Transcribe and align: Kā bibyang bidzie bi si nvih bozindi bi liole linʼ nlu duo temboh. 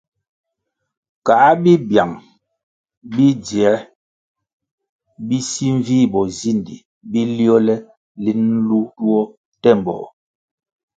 Kā 1.25 1.37
bibyang 1.61 2.13
bidzie 3.15 3.71
bi 5.27 5.37
si 5.49 5.65
nvih 5.77 6.05
bozindi 6.13 6.75
bi 7.09 7.21
liole 7.35 7.75
linʼ 8.23 8.39
nlu 8.57 8.79
duo 8.97 9.21
temboh. 9.61 10.05